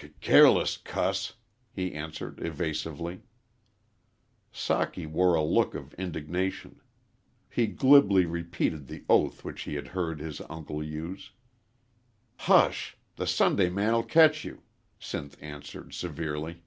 [0.00, 1.34] "C careless cuss,"
[1.70, 3.20] he answered, evasively.
[4.50, 6.80] Socky wore a look of indignation.
[7.50, 11.32] He glibly repeated the oath which he had heard his uncle use.
[12.48, 12.96] "Hush!
[13.16, 14.62] The Sundayman'll ketch you,"
[14.98, 16.62] Sinth answered, severely.